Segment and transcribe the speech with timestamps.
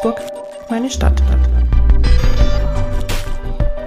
[0.00, 0.22] Augsburg,
[0.70, 1.22] meine Stadt.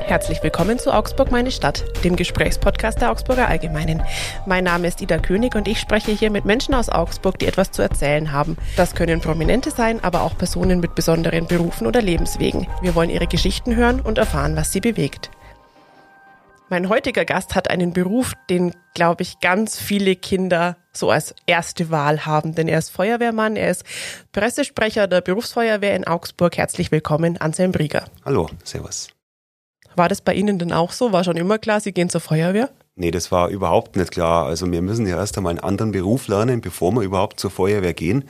[0.01, 4.03] Herzlich willkommen zu Augsburg, meine Stadt, dem Gesprächspodcast der Augsburger Allgemeinen.
[4.45, 7.71] Mein Name ist Ida König und ich spreche hier mit Menschen aus Augsburg, die etwas
[7.71, 8.57] zu erzählen haben.
[8.77, 12.67] Das können Prominente sein, aber auch Personen mit besonderen Berufen oder Lebenswegen.
[12.83, 15.31] Wir wollen ihre Geschichten hören und erfahren, was sie bewegt.
[16.73, 21.91] Mein heutiger Gast hat einen Beruf, den, glaube ich, ganz viele Kinder so als erste
[21.91, 23.83] Wahl haben, denn er ist Feuerwehrmann, er ist
[24.31, 26.57] Pressesprecher der Berufsfeuerwehr in Augsburg.
[26.57, 28.05] Herzlich willkommen, Anselm Brieger.
[28.25, 29.09] Hallo, Servus.
[29.95, 31.13] War das bei Ihnen denn auch so?
[31.13, 32.71] War schon immer klar, Sie gehen zur Feuerwehr?
[32.95, 34.47] Nee, das war überhaupt nicht klar.
[34.47, 37.93] Also wir müssen ja erst einmal einen anderen Beruf lernen, bevor wir überhaupt zur Feuerwehr
[37.93, 38.27] gehen.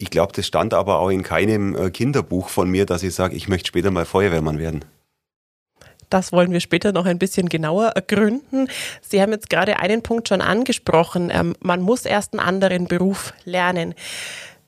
[0.00, 3.36] Ich glaube, das stand aber auch in keinem äh, Kinderbuch von mir, dass ich sage,
[3.36, 4.84] ich möchte später mal Feuerwehrmann werden.
[6.10, 8.68] Das wollen wir später noch ein bisschen genauer ergründen.
[9.00, 11.30] Sie haben jetzt gerade einen Punkt schon angesprochen.
[11.32, 13.94] Ähm, man muss erst einen anderen Beruf lernen.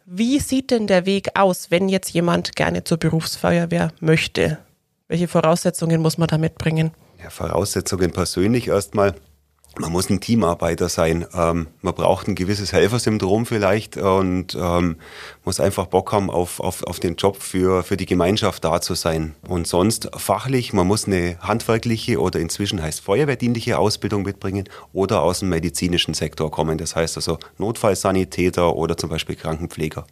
[0.05, 4.59] Wie sieht denn der Weg aus, wenn jetzt jemand gerne zur Berufsfeuerwehr möchte?
[5.09, 6.93] Welche Voraussetzungen muss man da mitbringen?
[7.23, 9.15] Ja, Voraussetzungen persönlich erstmal
[9.79, 11.27] man muss ein Teamarbeiter sein.
[11.35, 14.97] Ähm, man braucht ein gewisses Helfersyndrom vielleicht und ähm,
[15.45, 18.95] muss einfach Bock haben, auf, auf, auf den Job für, für die Gemeinschaft da zu
[18.95, 19.35] sein.
[19.49, 25.41] Und sonst fachlich, man muss eine handwerkliche oder inzwischen heißt feuerwehrdienliche Ausbildung mitbringen oder aus
[25.41, 26.79] dem medizinischen Sektor kommen.
[26.79, 30.07] Das heißt also Notfallsanitäter oder zum Beispiel Krankenpfleger.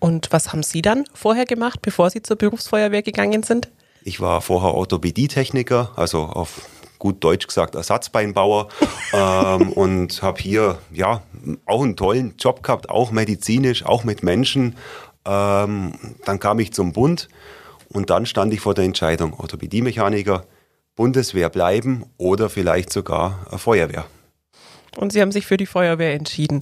[0.00, 3.68] Und was haben Sie dann vorher gemacht, bevor Sie zur Berufsfeuerwehr gegangen sind?
[4.04, 6.62] Ich war vorher Orthopädietechniker, also auf
[6.98, 8.68] gut deutsch gesagt Ersatzbeinbauer
[9.12, 11.22] ähm, und habe hier ja
[11.66, 14.76] auch einen tollen Job gehabt, auch medizinisch, auch mit Menschen.
[15.24, 17.28] Ähm, dann kam ich zum Bund
[17.88, 20.44] und dann stand ich vor der Entscheidung, Orthopädiemechaniker,
[20.96, 24.04] Bundeswehr bleiben oder vielleicht sogar Feuerwehr.
[24.96, 26.58] Und Sie haben sich für die Feuerwehr entschieden.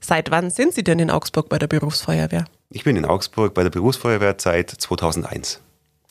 [0.00, 2.44] Seit wann sind Sie denn in Augsburg bei der Berufsfeuerwehr?
[2.70, 5.60] Ich bin in Augsburg bei der Berufsfeuerwehr seit 2001.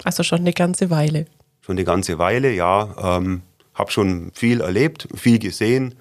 [0.04, 1.28] Also schon eine ganze Weile.
[1.62, 3.18] Schon eine ganze Weile, ja.
[3.18, 5.96] Ähm, habe schon viel erlebt, viel gesehen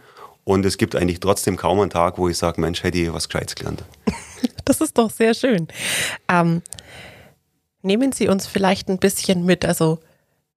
[0.44, 3.28] und es gibt eigentlich trotzdem kaum einen Tag, wo ich sage, Mensch, hätte ich was
[3.28, 3.84] Gescheites gelernt.
[4.64, 5.66] Das ist doch sehr schön.
[6.28, 6.62] Ähm,
[7.82, 9.64] nehmen Sie uns vielleicht ein bisschen mit.
[9.64, 9.98] Also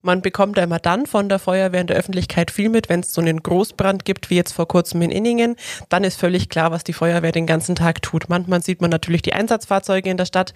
[0.01, 3.13] man bekommt ja immer dann von der Feuerwehr in der Öffentlichkeit viel mit, wenn es
[3.13, 5.55] so einen Großbrand gibt, wie jetzt vor kurzem in Inningen.
[5.89, 8.29] Dann ist völlig klar, was die Feuerwehr den ganzen Tag tut.
[8.29, 10.53] Manchmal sieht man natürlich die Einsatzfahrzeuge in der Stadt.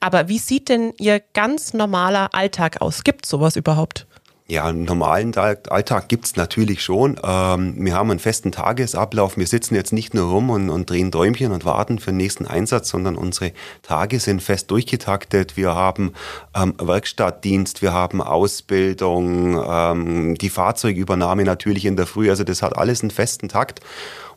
[0.00, 3.04] Aber wie sieht denn Ihr ganz normaler Alltag aus?
[3.04, 4.06] Gibt es sowas überhaupt?
[4.50, 7.20] Ja, einen normalen Alltag gibt's natürlich schon.
[7.22, 9.36] Ähm, wir haben einen festen Tagesablauf.
[9.36, 12.46] Wir sitzen jetzt nicht nur rum und, und, drehen Däumchen und warten für den nächsten
[12.46, 15.58] Einsatz, sondern unsere Tage sind fest durchgetaktet.
[15.58, 16.14] Wir haben
[16.56, 22.30] ähm, Werkstattdienst, wir haben Ausbildung, ähm, die Fahrzeugübernahme natürlich in der Früh.
[22.30, 23.80] Also das hat alles einen festen Takt.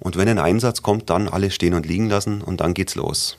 [0.01, 3.37] Und wenn ein Einsatz kommt, dann alles stehen und liegen lassen und dann geht's los.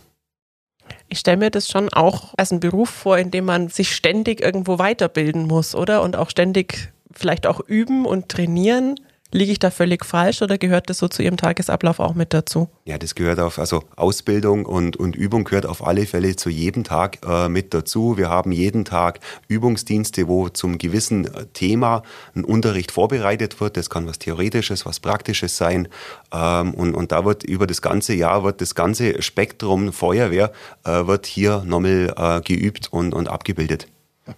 [1.08, 4.40] Ich stelle mir das schon auch als einen Beruf vor, in dem man sich ständig
[4.40, 6.02] irgendwo weiterbilden muss, oder?
[6.02, 8.98] Und auch ständig vielleicht auch üben und trainieren.
[9.34, 12.68] Liege ich da völlig falsch oder gehört das so zu Ihrem Tagesablauf auch mit dazu?
[12.84, 16.84] Ja, das gehört auf, also Ausbildung und, und Übung gehört auf alle Fälle zu jedem
[16.84, 18.18] Tag äh, mit dazu.
[18.18, 22.02] Wir haben jeden Tag Übungsdienste, wo zum gewissen äh, Thema
[22.34, 23.78] ein Unterricht vorbereitet wird.
[23.78, 25.88] Das kann was Theoretisches, was Praktisches sein.
[26.30, 30.52] Ähm, und, und da wird über das ganze Jahr wird das ganze Spektrum Feuerwehr
[30.84, 33.86] äh, wird hier nochmal äh, geübt und, und abgebildet.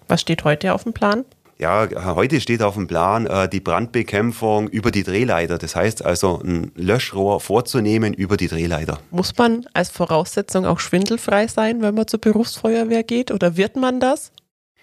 [0.06, 1.25] Was steht heute auf dem Plan?
[1.57, 5.57] Ja, heute steht auf dem Plan äh, die Brandbekämpfung über die Drehleiter.
[5.57, 8.99] Das heißt also, ein Löschrohr vorzunehmen über die Drehleiter.
[9.11, 13.31] Muss man als Voraussetzung auch schwindelfrei sein, wenn man zur Berufsfeuerwehr geht?
[13.31, 14.33] Oder wird man das?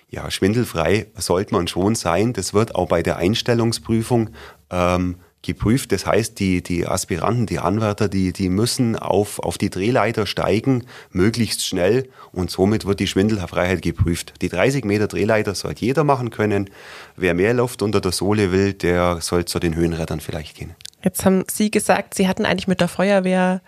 [0.08, 2.34] Ja, schwindelfrei sollte man schon sein.
[2.34, 4.30] Das wird auch bei der Einstellungsprüfung
[4.70, 5.92] ähm, geprüft.
[5.92, 10.86] Das heißt, die, die Aspiranten, die Anwärter, die, die müssen auf, auf die Drehleiter steigen,
[11.12, 14.34] möglichst schnell und somit wird die Schwindelfreiheit geprüft.
[14.42, 16.70] Die 30 Meter Drehleiter sollte jeder machen können.
[17.16, 20.76] Wer mehr Luft unter der Sohle will, der soll zu den Höhenrädern vielleicht gehen.
[21.04, 23.62] Jetzt haben Sie gesagt, Sie hatten eigentlich mit der Feuerwehr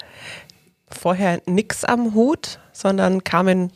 [0.89, 3.71] vorher nichts am Hut, sondern kamen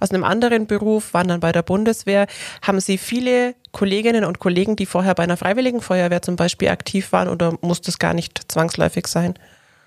[0.00, 2.26] aus einem anderen Beruf, waren dann bei der Bundeswehr.
[2.62, 7.12] Haben Sie viele Kolleginnen und Kollegen, die vorher bei einer Freiwilligen Feuerwehr zum Beispiel aktiv
[7.12, 9.34] waren oder muss das gar nicht zwangsläufig sein?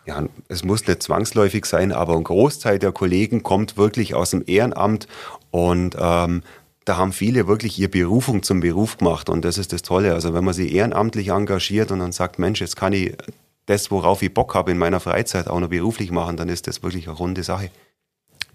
[0.05, 4.43] Ja, es muss nicht zwangsläufig sein, aber ein Großteil der Kollegen kommt wirklich aus dem
[4.45, 5.07] Ehrenamt
[5.51, 6.41] und ähm,
[6.85, 10.13] da haben viele wirklich ihre Berufung zum Beruf gemacht und das ist das Tolle.
[10.13, 13.15] Also wenn man sich ehrenamtlich engagiert und dann sagt, Mensch, jetzt kann ich
[13.67, 16.81] das, worauf ich Bock habe in meiner Freizeit, auch noch beruflich machen, dann ist das
[16.81, 17.69] wirklich eine runde Sache.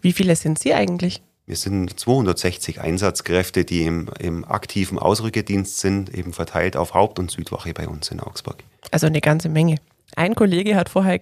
[0.01, 1.23] Wie viele sind Sie eigentlich?
[1.47, 7.31] Wir sind 260 Einsatzkräfte, die im, im aktiven Ausrückedienst sind, eben verteilt auf Haupt- und
[7.31, 8.65] Südwache bei uns in Augsburg.
[8.91, 9.77] Also eine ganze Menge.
[10.17, 11.21] Ein Kollege hat vorher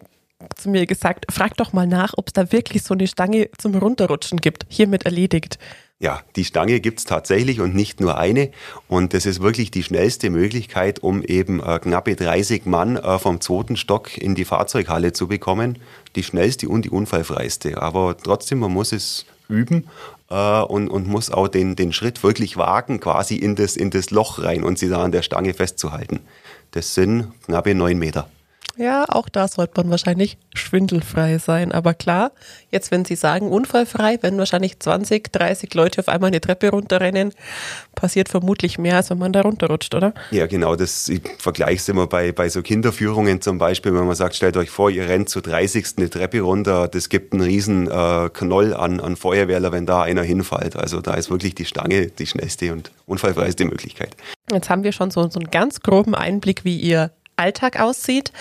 [0.56, 3.74] zu mir gesagt, frag doch mal nach, ob es da wirklich so eine Stange zum
[3.74, 4.66] Runterrutschen gibt.
[4.68, 5.58] Hiermit erledigt.
[6.00, 8.50] Ja, die Stange gibt es tatsächlich und nicht nur eine.
[8.88, 13.40] Und das ist wirklich die schnellste Möglichkeit, um eben äh, knappe 30 Mann äh, vom
[13.40, 15.78] zweiten Stock in die Fahrzeughalle zu bekommen.
[16.16, 17.80] Die schnellste und die unfallfreiste.
[17.80, 19.86] Aber trotzdem, man muss es üben
[20.30, 24.10] äh, und, und muss auch den, den Schritt wirklich wagen, quasi in das, in das
[24.10, 26.20] Loch rein und sie da an der Stange festzuhalten.
[26.72, 28.28] Das sind knappe neun Meter.
[28.76, 31.70] Ja, auch da sollte man wahrscheinlich schwindelfrei sein.
[31.70, 32.32] Aber klar,
[32.70, 37.32] jetzt, wenn Sie sagen unfallfrei, wenn wahrscheinlich 20, 30 Leute auf einmal eine Treppe runterrennen,
[37.94, 40.12] passiert vermutlich mehr, als wenn man da runterrutscht, oder?
[40.32, 40.74] Ja, genau.
[40.74, 44.56] Das, ich vergleiche es immer bei, bei so Kinderführungen zum Beispiel, wenn man sagt, stellt
[44.56, 45.86] euch vor, ihr rennt zur 30.
[45.96, 50.22] eine Treppe runter, das gibt einen riesen äh, Knoll an, an Feuerwehrler, wenn da einer
[50.22, 50.76] hinfällt.
[50.76, 54.16] Also da ist wirklich die Stange die schnellste und unfallfreiste Möglichkeit.
[54.50, 58.32] Jetzt haben wir schon so, so einen ganz groben Einblick, wie ihr Alltag aussieht.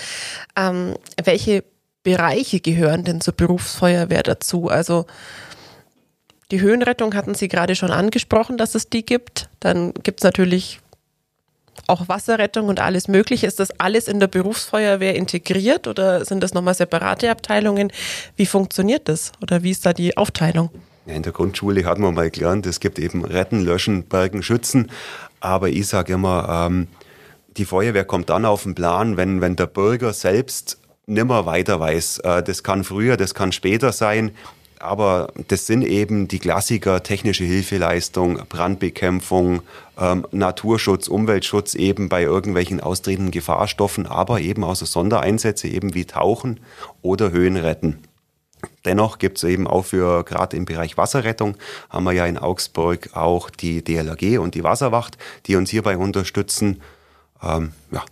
[0.55, 1.63] Ähm, welche
[2.03, 4.67] Bereiche gehören denn zur Berufsfeuerwehr dazu?
[4.67, 5.05] Also
[6.51, 9.49] die Höhenrettung hatten Sie gerade schon angesprochen, dass es die gibt.
[9.59, 10.79] Dann gibt es natürlich
[11.87, 13.47] auch Wasserrettung und alles Mögliche.
[13.47, 17.91] Ist das alles in der Berufsfeuerwehr integriert oder sind das nochmal separate Abteilungen?
[18.35, 20.69] Wie funktioniert das oder wie ist da die Aufteilung?
[21.05, 24.89] in der Grundschule hat man mal gelernt, es gibt eben Retten, Löschen, Bergen, Schützen.
[25.39, 26.87] Aber ich sage immer, ähm,
[27.57, 32.19] die Feuerwehr kommt dann auf den Plan, wenn, wenn der Bürger selbst nimmer weiter weiß.
[32.19, 34.31] Äh, das kann früher, das kann später sein.
[34.79, 39.61] Aber das sind eben die Klassiker technische Hilfeleistung, Brandbekämpfung,
[39.97, 46.03] ähm, Naturschutz, Umweltschutz eben bei irgendwelchen austretenden Gefahrstoffen, aber eben auch so Sondereinsätze eben wie
[46.03, 46.59] Tauchen
[47.01, 48.03] oder Höhenretten.
[48.83, 51.55] Dennoch gibt es eben auch für gerade im Bereich Wasserrettung,
[51.89, 56.81] haben wir ja in Augsburg auch die DLRG und die Wasserwacht, die uns hierbei unterstützen.
[57.43, 58.03] Ähm, ja.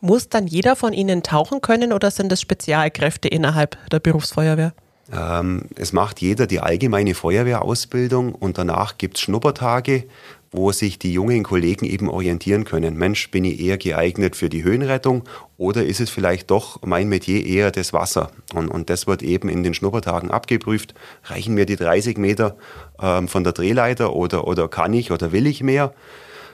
[0.00, 4.72] Muss dann jeder von Ihnen tauchen können oder sind das Spezialkräfte innerhalb der Berufsfeuerwehr?
[5.12, 10.04] Ähm, es macht jeder die allgemeine Feuerwehrausbildung und danach gibt es Schnuppertage,
[10.52, 12.96] wo sich die jungen Kollegen eben orientieren können.
[12.96, 15.24] Mensch, bin ich eher geeignet für die Höhenrettung
[15.56, 18.30] oder ist es vielleicht doch mein Metier eher das Wasser?
[18.54, 20.94] Und, und das wird eben in den Schnuppertagen abgeprüft.
[21.24, 22.56] Reichen mir die 30 Meter
[23.00, 25.92] ähm, von der Drehleiter oder, oder kann ich oder will ich mehr?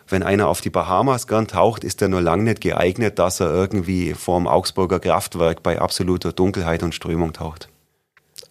[0.08, 3.52] Wenn einer auf die Bahamas gern taucht, ist er nur lang nicht geeignet, dass er
[3.52, 7.68] irgendwie vorm Augsburger Kraftwerk bei absoluter Dunkelheit und Strömung taucht.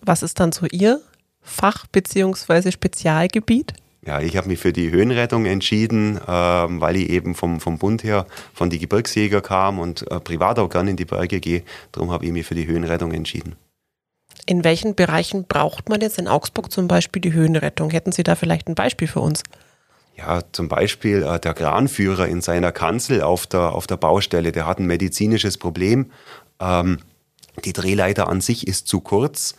[0.02, 1.02] Was ist dann so Ihr
[1.42, 2.72] Fach- bzw.
[2.72, 3.74] Spezialgebiet?
[4.06, 8.04] Ja, ich habe mich für die Höhenrettung entschieden, äh, weil ich eben vom, vom Bund
[8.04, 11.64] her von die Gebirgsjäger kam und äh, privat auch gerne in die Berge gehe.
[11.92, 13.56] Darum habe ich mich für die Höhenrettung entschieden.
[14.46, 17.90] In welchen Bereichen braucht man jetzt in Augsburg zum Beispiel die Höhenrettung?
[17.90, 19.42] Hätten Sie da vielleicht ein Beispiel für uns?
[20.18, 24.66] Ja, zum Beispiel äh, der Kranführer in seiner Kanzel auf der, auf der Baustelle, der
[24.66, 26.12] hat ein medizinisches Problem.
[26.60, 27.00] Ähm,
[27.64, 29.56] die Drehleiter an sich ist zu kurz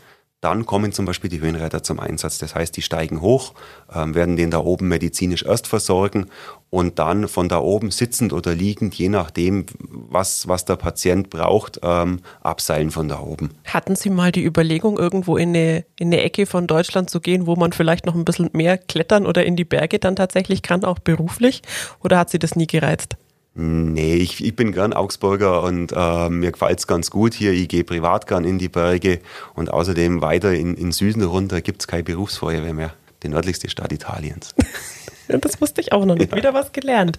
[0.47, 2.39] dann kommen zum Beispiel die Höhenretter zum Einsatz.
[2.39, 3.55] Das heißt, die steigen hoch,
[3.93, 6.27] ähm, werden den da oben medizinisch erst versorgen
[6.71, 11.81] und dann von da oben sitzend oder liegend, je nachdem, was, was der Patient braucht,
[11.83, 13.51] ähm, abseilen von da oben.
[13.65, 17.47] Hatten Sie mal die Überlegung, irgendwo in eine, in eine Ecke von Deutschland zu gehen,
[17.47, 20.85] wo man vielleicht noch ein bisschen mehr klettern oder in die Berge dann tatsächlich kann,
[20.85, 21.63] auch beruflich?
[22.03, 23.17] Oder hat Sie das nie gereizt?
[23.59, 27.53] Nee, ich, ich bin gern Augsburger und äh, mir gefällt es ganz gut hier.
[27.53, 29.21] Ich gehe privat gern in die Berge
[29.55, 32.93] und außerdem weiter in, in Süden runter gibt es keine Berufsfeuerwehr mehr.
[33.23, 34.55] Die nördlichste Stadt Italiens.
[35.29, 36.31] das wusste ich auch noch nicht.
[36.31, 36.37] Ja.
[36.37, 37.19] Wieder was gelernt.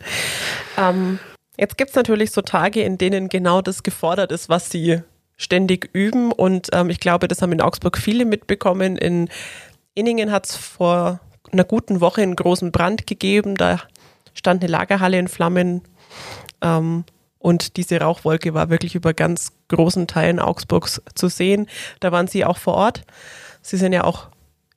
[0.77, 1.19] Ähm,
[1.57, 5.01] jetzt gibt es natürlich so Tage, in denen genau das gefordert ist, was Sie
[5.37, 6.31] ständig üben.
[6.31, 8.97] Und ähm, ich glaube, das haben in Augsburg viele mitbekommen.
[8.97, 9.29] In
[9.93, 11.19] Inningen hat es vor
[11.51, 13.55] einer guten Woche einen großen Brand gegeben.
[13.55, 13.81] Da
[14.33, 15.81] stand eine Lagerhalle in Flammen
[16.61, 17.05] ähm,
[17.39, 21.67] und diese Rauchwolke war wirklich über ganz großen Teilen Augsburgs zu sehen.
[21.99, 23.03] Da waren Sie auch vor Ort.
[23.61, 24.27] Sie sind ja auch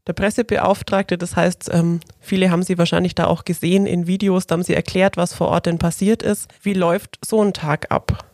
[0.06, 4.54] der Pressebeauftragte, das heißt, ähm, viele haben Sie wahrscheinlich da auch gesehen in Videos, da
[4.54, 6.48] haben Sie erklärt, was vor Ort denn passiert ist.
[6.62, 8.24] Wie läuft so ein Tag ab?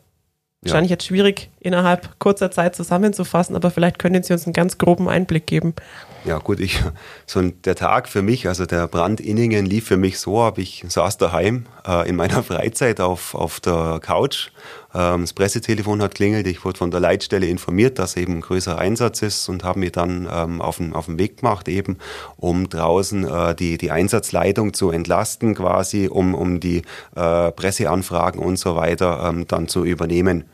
[0.62, 5.08] Wahrscheinlich jetzt schwierig innerhalb kurzer Zeit zusammenzufassen, aber vielleicht können Sie uns einen ganz groben
[5.08, 5.74] Einblick geben.
[6.24, 6.82] Ja, gut, ich,
[7.26, 10.58] so der Tag für mich, also der Brand Inningen lief für mich so ab.
[10.58, 14.50] Ich saß daheim äh, in meiner Freizeit auf, auf der Couch.
[14.96, 16.46] Ähm, das Pressetelefon hat klingelt.
[16.46, 19.92] Ich wurde von der Leitstelle informiert, dass eben ein größerer Einsatz ist und habe mich
[19.92, 21.98] dann ähm, auf, den, auf den Weg gemacht, eben
[22.36, 26.82] um draußen äh, die, die Einsatzleitung zu entlasten, quasi, um, um die
[27.14, 30.44] äh, Presseanfragen und so weiter ähm, dann zu übernehmen.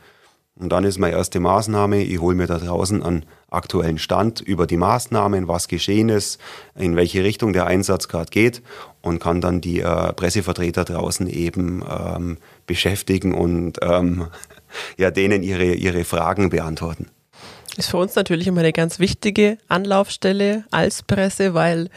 [0.55, 4.67] Und dann ist meine erste Maßnahme, ich hole mir da draußen einen aktuellen Stand über
[4.67, 6.39] die Maßnahmen, was geschehen ist,
[6.75, 8.61] in welche Richtung der Einsatz gerade geht
[9.01, 14.27] und kann dann die äh, Pressevertreter draußen eben ähm, beschäftigen und ähm,
[14.97, 17.07] ja, denen ihre, ihre Fragen beantworten.
[17.75, 21.89] Ist für uns natürlich immer eine ganz wichtige Anlaufstelle als Presse, weil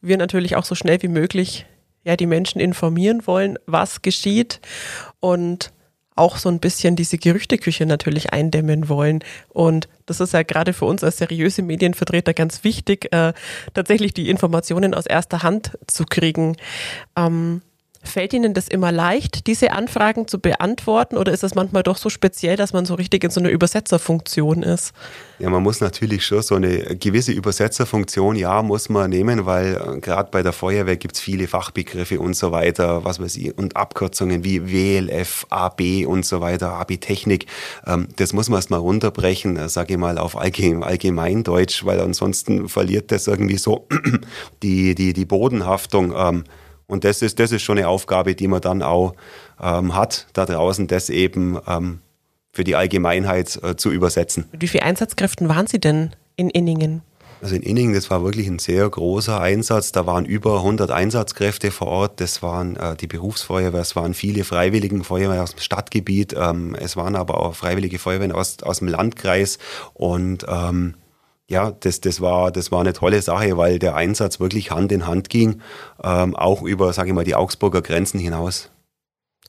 [0.00, 1.66] wir natürlich auch so schnell wie möglich
[2.04, 4.60] ja die Menschen informieren wollen, was geschieht
[5.20, 5.72] und
[6.20, 9.24] auch so ein bisschen diese Gerüchteküche natürlich eindämmen wollen.
[9.48, 13.32] Und das ist ja gerade für uns als seriöse Medienvertreter ganz wichtig, äh,
[13.74, 16.56] tatsächlich die Informationen aus erster Hand zu kriegen.
[17.16, 17.62] Ähm,
[18.02, 22.08] Fällt Ihnen das immer leicht, diese Anfragen zu beantworten oder ist es manchmal doch so
[22.08, 24.92] speziell, dass man so richtig in so einer Übersetzerfunktion ist?
[25.38, 30.00] Ja, man muss natürlich schon so eine gewisse Übersetzerfunktion, ja, muss man nehmen, weil äh,
[30.00, 33.76] gerade bei der Feuerwehr gibt es viele Fachbegriffe und so weiter, was weiß ich, und
[33.76, 37.46] Abkürzungen wie WLF, AB und so weiter, AB-Technik.
[37.86, 43.12] Ähm, das muss man erstmal runterbrechen, äh, sage ich mal, auf Allgemeindeutsch, weil ansonsten verliert
[43.12, 43.86] das irgendwie so
[44.62, 46.14] die, die, die Bodenhaftung.
[46.90, 49.14] Und das ist, das ist schon eine Aufgabe, die man dann auch
[49.62, 52.00] ähm, hat, da draußen das eben ähm,
[52.52, 54.46] für die Allgemeinheit äh, zu übersetzen.
[54.52, 57.02] Wie viele Einsatzkräften waren Sie denn in Inningen?
[57.42, 59.92] Also in Inningen, das war wirklich ein sehr großer Einsatz.
[59.92, 62.20] Da waren über 100 Einsatzkräfte vor Ort.
[62.20, 66.34] Das waren äh, die Berufsfeuerwehr, es waren viele freiwillige Feuerwehr aus dem Stadtgebiet.
[66.36, 69.58] Ähm, es waren aber auch freiwillige Feuerwehren aus, aus dem Landkreis.
[69.94, 70.94] Und ähm,
[71.50, 75.06] ja, das, das, war, das war eine tolle Sache, weil der Einsatz wirklich Hand in
[75.06, 75.60] Hand ging,
[76.02, 78.70] ähm, auch über, sage ich mal, die Augsburger Grenzen hinaus.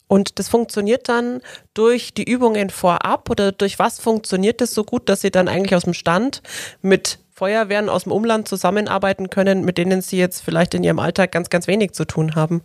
[0.07, 1.41] Und das funktioniert dann
[1.75, 5.75] durch die Übungen vorab oder durch was funktioniert das so gut, dass Sie dann eigentlich
[5.75, 6.41] aus dem Stand
[6.81, 11.31] mit Feuerwehren aus dem Umland zusammenarbeiten können, mit denen Sie jetzt vielleicht in Ihrem Alltag
[11.31, 12.61] ganz, ganz wenig zu tun haben?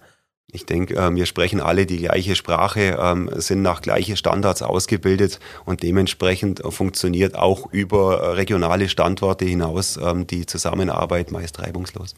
[0.52, 5.40] Ich denke, ähm, wir sprechen alle die gleiche Sprache, ähm, sind nach gleichen Standards ausgebildet
[5.64, 12.14] und dementsprechend funktioniert auch über äh, regionale Standorte hinaus ähm, die Zusammenarbeit meist reibungslos.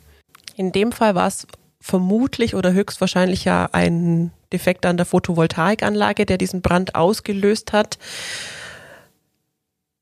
[0.56, 1.47] In dem Fall war es
[1.80, 7.99] vermutlich oder höchstwahrscheinlich ja ein Defekt an der Photovoltaikanlage, der diesen Brand ausgelöst hat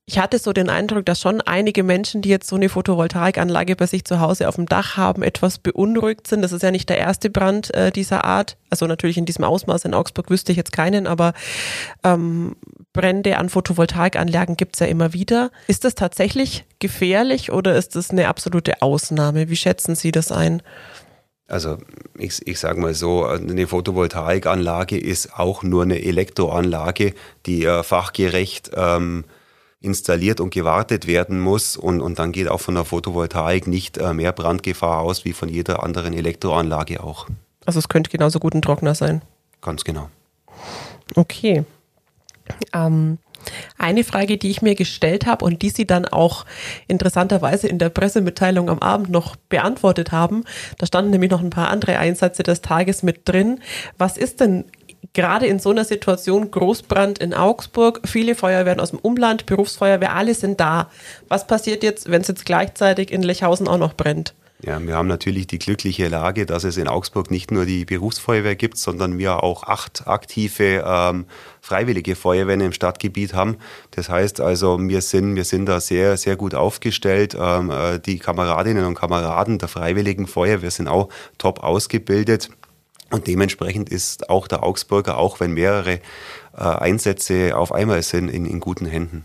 [0.09, 3.87] ich hatte so den Eindruck, dass schon einige Menschen, die jetzt so eine Photovoltaikanlage bei
[3.87, 6.41] sich zu Hause auf dem Dach haben, etwas beunruhigt sind.
[6.41, 8.55] Das ist ja nicht der erste Brand äh, dieser Art.
[8.69, 11.33] Also natürlich in diesem Ausmaß in Augsburg wüsste ich jetzt keinen, aber
[12.05, 12.55] ähm,
[12.93, 15.51] Brände an Photovoltaikanlagen gibt's ja immer wieder.
[15.67, 19.49] Ist das tatsächlich gefährlich oder ist das eine absolute Ausnahme?
[19.49, 20.63] Wie schätzen Sie das ein?
[21.49, 21.79] Also
[22.17, 27.13] ich, ich sage mal so, eine Photovoltaikanlage ist auch nur eine Elektroanlage,
[27.45, 29.25] die äh, fachgerecht ähm,
[29.79, 31.77] installiert und gewartet werden muss.
[31.77, 35.49] Und, und dann geht auch von der Photovoltaik nicht äh, mehr Brandgefahr aus wie von
[35.49, 37.27] jeder anderen Elektroanlage auch.
[37.65, 39.21] Also es könnte genauso gut ein Trockner sein.
[39.61, 40.09] Ganz genau.
[41.15, 41.63] Okay.
[42.73, 43.17] Ähm,
[43.77, 46.45] eine Frage, die ich mir gestellt habe und die Sie dann auch
[46.87, 50.43] interessanterweise in der Pressemitteilung am Abend noch beantwortet haben,
[50.77, 53.59] da standen nämlich noch ein paar andere Einsätze des Tages mit drin.
[53.97, 54.65] Was ist denn
[55.17, 60.35] gerade in so einer Situation Großbrand in Augsburg, viele Feuerwehren aus dem Umland, Berufsfeuerwehr, alle
[60.35, 60.91] sind da.
[61.27, 64.35] Was passiert jetzt, wenn es jetzt gleichzeitig in Lechhausen auch noch brennt?
[64.63, 68.55] Ja, wir haben natürlich die glückliche Lage, dass es in Augsburg nicht nur die Berufsfeuerwehr
[68.55, 71.25] gibt, sondern wir auch acht aktive ähm,
[71.61, 73.57] freiwillige Feuerwehren im Stadtgebiet haben.
[73.91, 77.35] Das heißt also, wir sind, wir sind da sehr, sehr gut aufgestellt.
[77.39, 82.49] Ähm, äh, die Kameradinnen und Kameraden der freiwilligen Feuerwehr sind auch top ausgebildet.
[83.11, 85.99] Und dementsprechend ist auch der Augsburger, auch wenn mehrere äh,
[86.57, 89.23] Einsätze auf einmal sind, in, in guten Händen.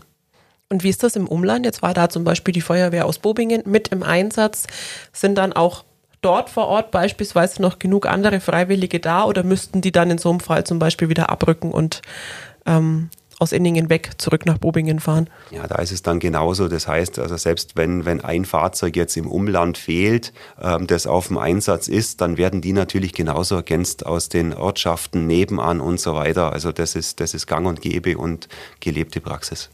[0.69, 1.65] Und wie ist das im Umland?
[1.65, 4.65] Jetzt war da zum Beispiel die Feuerwehr aus Bobingen mit im Einsatz.
[5.11, 5.83] Sind dann auch
[6.21, 10.29] dort vor Ort beispielsweise noch genug andere Freiwillige da oder müssten die dann in so
[10.29, 12.01] einem Fall zum Beispiel wieder abrücken und
[12.65, 13.09] ähm,
[13.39, 15.29] aus Inningen weg zurück nach Bobingen fahren.
[15.51, 16.67] Ja, da ist es dann genauso.
[16.67, 21.27] Das heißt, also selbst wenn, wenn ein Fahrzeug jetzt im Umland fehlt, ähm, das auf
[21.27, 26.15] dem Einsatz ist, dann werden die natürlich genauso ergänzt aus den Ortschaften nebenan und so
[26.15, 26.53] weiter.
[26.53, 28.47] Also das ist, das ist gang und gäbe und
[28.79, 29.69] gelebte Praxis.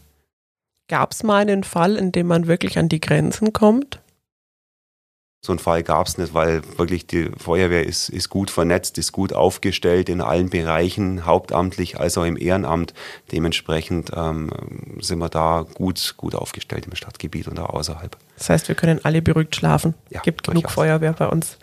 [0.88, 4.00] Gab es mal einen Fall, in dem man wirklich an die Grenzen kommt?
[5.42, 9.12] So einen Fall gab es nicht, weil wirklich die Feuerwehr ist, ist gut vernetzt, ist
[9.12, 12.92] gut aufgestellt in allen Bereichen, hauptamtlich als auch im Ehrenamt.
[13.32, 14.50] Dementsprechend ähm,
[15.00, 18.18] sind wir da gut, gut aufgestellt im Stadtgebiet und auch außerhalb.
[18.36, 19.94] Das heißt, wir können alle beruhigt schlafen.
[20.10, 21.56] Ja, gibt genug Feuerwehr bei uns.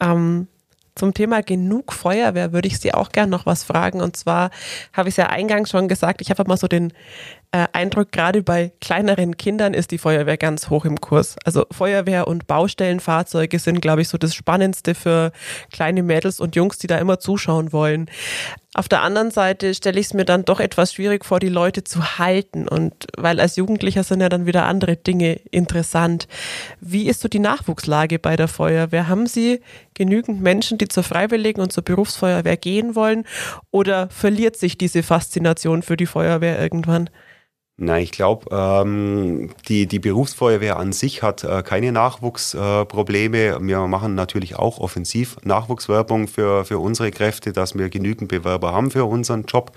[0.00, 0.48] Ähm,
[0.96, 4.00] zum Thema genug Feuerwehr würde ich Sie auch gerne noch was fragen.
[4.00, 4.50] Und zwar
[4.92, 6.92] habe ich es ja eingangs schon gesagt, ich habe mal so den
[7.54, 11.36] äh, Eindruck, gerade bei kleineren Kindern ist die Feuerwehr ganz hoch im Kurs.
[11.44, 15.30] Also Feuerwehr und Baustellenfahrzeuge sind, glaube ich, so das Spannendste für
[15.70, 18.10] kleine Mädels und Jungs, die da immer zuschauen wollen.
[18.74, 21.84] Auf der anderen Seite stelle ich es mir dann doch etwas schwierig vor, die Leute
[21.84, 22.66] zu halten.
[22.66, 26.26] Und weil als Jugendlicher sind ja dann wieder andere Dinge interessant.
[26.80, 29.06] Wie ist so die Nachwuchslage bei der Feuerwehr?
[29.06, 29.60] Haben Sie
[29.94, 33.24] genügend Menschen, die zur Freiwilligen und zur Berufsfeuerwehr gehen wollen?
[33.70, 37.10] Oder verliert sich diese Faszination für die Feuerwehr irgendwann?
[37.76, 43.38] Nein, ich glaube, ähm, die, die Berufsfeuerwehr an sich hat äh, keine Nachwuchsprobleme.
[43.38, 48.72] Äh, wir machen natürlich auch offensiv Nachwuchswerbung für, für unsere Kräfte, dass wir genügend Bewerber
[48.72, 49.72] haben für unseren Job.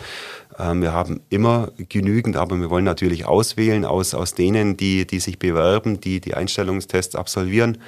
[0.59, 5.19] Ähm, wir haben immer genügend, aber wir wollen natürlich auswählen aus, aus denen, die, die
[5.19, 7.79] sich bewerben, die die Einstellungstests absolvieren.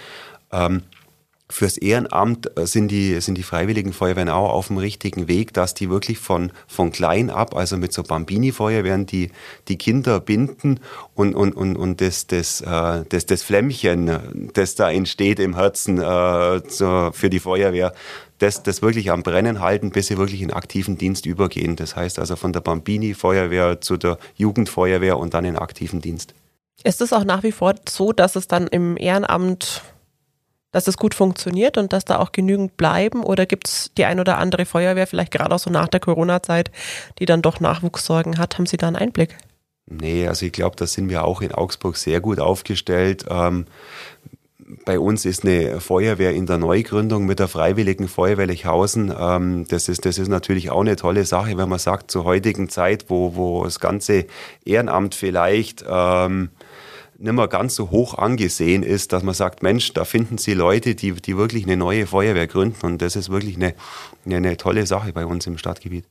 [0.52, 0.82] Ähm,
[1.52, 5.74] Fürs Ehrenamt äh, sind die, sind die Freiwilligen Feuerwehren auch auf dem richtigen Weg, dass
[5.74, 9.32] die wirklich von, von klein ab, also mit so Bambini-Feuerwehren, die,
[9.68, 10.80] die Kinder binden
[11.16, 15.98] und, und, und, und das, das, äh, das, das Flämmchen, das da entsteht im Herzen
[15.98, 17.94] äh, für die Feuerwehr,
[18.38, 21.76] das, das wirklich am Brennen halten, bis sie wirklich in aktiven Dienst übergehen.
[21.76, 26.36] Das heißt also von der Bambini-Feuerwehr zu der Jugendfeuerwehr und dann in aktiven Dienst.
[26.84, 29.82] Ist es auch nach wie vor so, dass es dann im Ehrenamt
[30.72, 33.24] dass es gut funktioniert und dass da auch genügend bleiben?
[33.24, 36.72] Oder gibt es die ein oder andere Feuerwehr, vielleicht gerade auch so nach der Corona-Zeit,
[37.20, 38.58] die dann doch Nachwuchssorgen hat?
[38.58, 39.38] Haben Sie da einen Einblick?
[39.88, 43.26] Nee, also ich glaube, da sind wir auch in Augsburg sehr gut aufgestellt.
[43.28, 43.66] Ähm,
[44.86, 49.12] bei uns ist eine Feuerwehr in der Neugründung mit der Freiwilligen Feuerwehr Lechhausen.
[49.18, 52.70] Ähm, das, ist, das ist natürlich auch eine tolle Sache, wenn man sagt, zur heutigen
[52.70, 54.28] Zeit, wo, wo das ganze
[54.66, 56.50] Ehrenamt vielleicht ähm,
[57.20, 60.96] nicht mehr ganz so hoch angesehen ist, dass man sagt, Mensch, da finden Sie Leute,
[60.96, 63.76] die, die wirklich eine neue Feuerwehr gründen und das ist wirklich eine,
[64.26, 66.06] eine, eine tolle Sache bei uns im Stadtgebiet.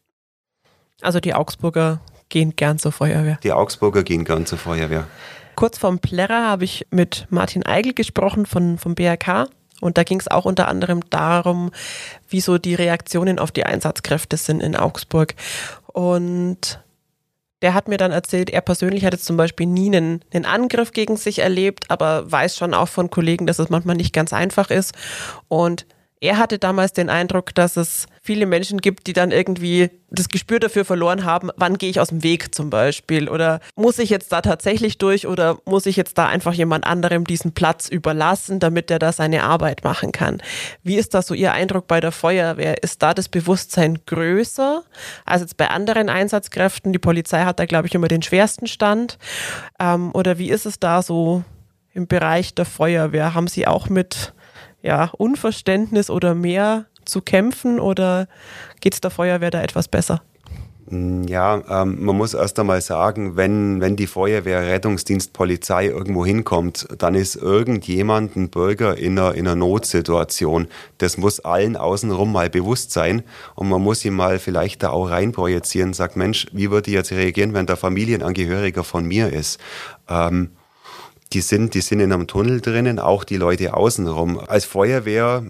[1.01, 3.39] Also die Augsburger gehen gern zur Feuerwehr.
[3.43, 5.07] Die Augsburger gehen gern zur Feuerwehr.
[5.55, 9.49] Kurz vorm Plärrer habe ich mit Martin Eigel gesprochen von, vom BRK.
[9.81, 11.71] Und da ging es auch unter anderem darum,
[12.29, 15.35] wie so die Reaktionen auf die Einsatzkräfte sind in Augsburg.
[15.87, 16.81] Und
[17.63, 20.93] der hat mir dann erzählt, er persönlich hat jetzt zum Beispiel nie einen, einen, Angriff
[20.93, 24.71] gegen sich erlebt, aber weiß schon auch von Kollegen, dass es manchmal nicht ganz einfach
[24.71, 24.95] ist.
[25.49, 25.87] Und
[26.21, 30.59] er hatte damals den Eindruck, dass es viele Menschen gibt, die dann irgendwie das Gespür
[30.59, 34.33] dafür verloren haben, wann gehe ich aus dem Weg zum Beispiel oder muss ich jetzt
[34.33, 38.91] da tatsächlich durch oder muss ich jetzt da einfach jemand anderem diesen Platz überlassen, damit
[38.91, 40.43] er da seine Arbeit machen kann.
[40.83, 42.83] Wie ist da so Ihr Eindruck bei der Feuerwehr?
[42.83, 44.83] Ist da das Bewusstsein größer
[45.25, 46.93] als jetzt bei anderen Einsatzkräften?
[46.93, 49.19] Die Polizei hat da, glaube ich, immer den schwersten Stand.
[49.79, 51.45] Ähm, oder wie ist es da so
[51.93, 53.35] im Bereich der Feuerwehr?
[53.35, 54.33] Haben Sie auch mit
[54.83, 58.29] ja, Unverständnis oder mehr zu kämpfen oder
[58.81, 60.23] geht es der Feuerwehr da etwas besser?
[60.91, 66.25] Mm, ja, ähm, man muss erst einmal sagen, wenn, wenn die Feuerwehr, Rettungsdienst, Polizei irgendwo
[66.25, 70.69] hinkommt, dann ist irgendjemand, ein Bürger in einer, in einer Notsituation.
[70.99, 73.23] Das muss allen außenrum mal bewusst sein
[73.55, 77.13] und man muss ihn mal vielleicht da auch reinprojizieren sagt, Mensch, wie würde ich jetzt
[77.13, 79.61] reagieren, wenn der Familienangehöriger von mir ist?
[80.09, 80.51] Ähm,
[81.33, 84.39] die sind, die sind in einem Tunnel drinnen, auch die Leute außenrum.
[84.39, 85.45] Als Feuerwehr,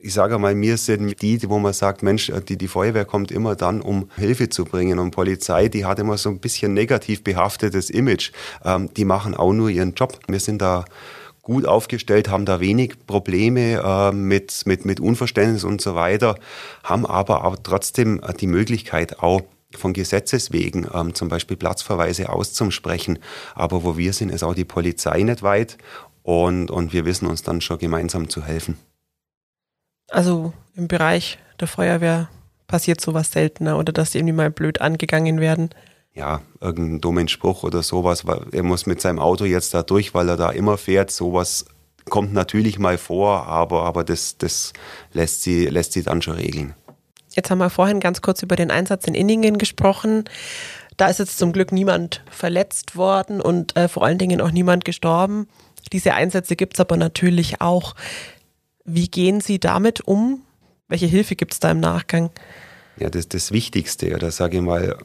[0.00, 3.56] ich sage mal, mir sind die, wo man sagt, Mensch, die, die Feuerwehr kommt immer
[3.56, 4.98] dann, um Hilfe zu bringen.
[4.98, 8.30] Und Polizei, die hat immer so ein bisschen negativ behaftetes Image.
[8.64, 10.18] Ähm, die machen auch nur ihren Job.
[10.28, 10.84] Wir sind da
[11.48, 16.36] gut aufgestellt, haben da wenig Probleme äh, mit, mit, mit Unverständnis und so weiter,
[16.84, 19.40] haben aber auch trotzdem die Möglichkeit auch,
[19.76, 23.18] von Gesetzes wegen ähm, zum Beispiel Platzverweise auszusprechen.
[23.54, 25.78] Aber wo wir sind, ist auch die Polizei nicht weit
[26.22, 28.78] und, und wir wissen uns dann schon gemeinsam zu helfen.
[30.10, 32.28] Also im Bereich der Feuerwehr
[32.66, 35.70] passiert sowas seltener oder dass die irgendwie mal blöd angegangen werden?
[36.14, 38.24] Ja, irgendein dummen Spruch oder sowas.
[38.52, 41.10] Er muss mit seinem Auto jetzt da durch, weil er da immer fährt.
[41.10, 41.66] Sowas
[42.08, 44.72] kommt natürlich mal vor, aber, aber das, das
[45.12, 46.74] lässt, sie, lässt sie dann schon regeln.
[47.38, 50.24] Jetzt haben wir vorhin ganz kurz über den Einsatz in Inningen gesprochen.
[50.96, 54.84] Da ist jetzt zum Glück niemand verletzt worden und äh, vor allen Dingen auch niemand
[54.84, 55.46] gestorben.
[55.92, 57.94] Diese Einsätze gibt es aber natürlich auch.
[58.84, 60.42] Wie gehen Sie damit um?
[60.88, 62.30] Welche Hilfe gibt es da im Nachgang?
[62.98, 64.96] Ja, das, das Wichtigste, oder sage ich mal,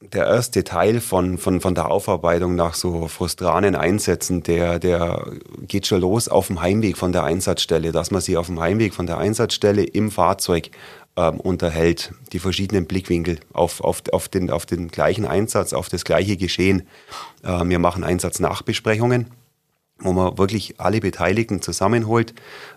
[0.00, 5.86] der erste Teil von, von, von der Aufarbeitung nach so frustranen Einsätzen, der, der geht
[5.86, 9.06] schon los auf dem Heimweg von der Einsatzstelle, dass man sich auf dem Heimweg von
[9.06, 10.70] der Einsatzstelle im Fahrzeug
[11.18, 16.04] ähm, unterhält, die verschiedenen Blickwinkel auf, auf, auf, den, auf den gleichen Einsatz, auf das
[16.04, 16.86] gleiche Geschehen.
[17.42, 19.26] Äh, wir machen Einsatznachbesprechungen,
[19.98, 22.34] wo man wirklich alle Beteiligten zusammenholt.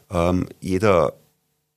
[0.09, 1.13] Ähm, jeder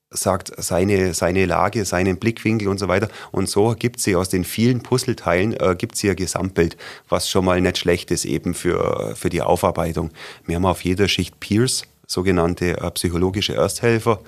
[0.09, 3.09] sagt seine, seine Lage, seinen Blickwinkel und so weiter.
[3.31, 6.79] Und so gibt sie aus den vielen Puzzleteilen, äh, gibt sie ein Gesamtbild,
[7.11, 10.12] was schon mal nicht schlecht ist eben für, für die Aufarbeitung.
[10.46, 14.20] Wir haben auf jeder Schicht Peers, sogenannte äh, psychologische Ersthelfer,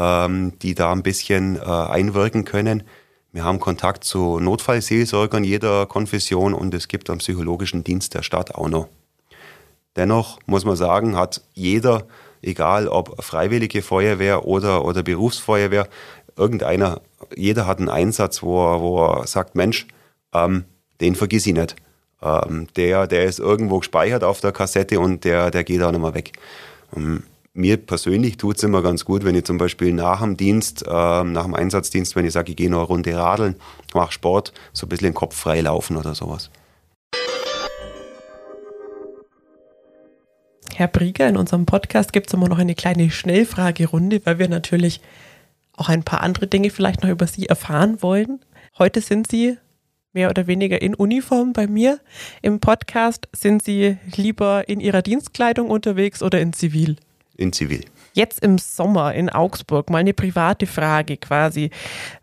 [0.00, 2.82] ähm, die da ein bisschen äh, einwirken können.
[3.32, 8.54] Wir haben Kontakt zu Notfallseelsorgern jeder Konfession und es gibt einen psychologischen Dienst der Stadt
[8.54, 8.88] auch noch.
[9.96, 12.06] Dennoch muss man sagen, hat jeder,
[12.40, 15.86] egal ob Freiwillige Feuerwehr oder, oder Berufsfeuerwehr,
[16.36, 17.02] irgendeiner,
[17.36, 19.86] jeder hat einen Einsatz, wo er, wo er sagt, Mensch,
[20.32, 20.64] ähm,
[21.00, 21.76] den vergiss ich nicht.
[22.22, 26.00] Ähm, der, der ist irgendwo gespeichert auf der Kassette und der, der geht auch nicht
[26.00, 26.32] mehr weg.
[26.96, 30.84] Ähm, mir persönlich tut es immer ganz gut, wenn ich zum Beispiel nach dem Dienst,
[30.86, 30.90] äh,
[31.24, 33.56] nach dem Einsatzdienst, wenn ich sage, ich gehe noch eine Runde radeln,
[33.94, 36.50] mache Sport, so ein bisschen den Kopf frei laufen oder sowas.
[40.74, 45.00] Herr Brieger, in unserem Podcast gibt es immer noch eine kleine Schnellfragerunde, weil wir natürlich
[45.76, 48.40] auch ein paar andere Dinge vielleicht noch über Sie erfahren wollen.
[48.78, 49.58] Heute sind Sie
[50.12, 52.00] mehr oder weniger in Uniform bei mir
[52.42, 53.28] im Podcast.
[53.34, 56.96] Sind Sie lieber in Ihrer Dienstkleidung unterwegs oder in Zivil?
[57.40, 57.86] In Zivil.
[58.12, 61.70] Jetzt im Sommer in Augsburg, mal eine private Frage quasi.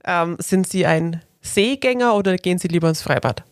[0.06, 3.44] Ähm, sind Sie ein Seegänger oder gehen Sie lieber ins Freibad?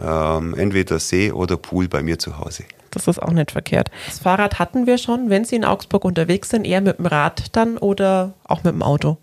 [0.00, 2.64] Ähm, entweder See oder Pool bei mir zu Hause.
[2.92, 3.90] Das ist auch nicht verkehrt.
[4.06, 5.28] Das Fahrrad hatten wir schon.
[5.28, 8.82] Wenn Sie in Augsburg unterwegs sind, eher mit dem Rad dann oder auch mit dem
[8.82, 9.18] Auto?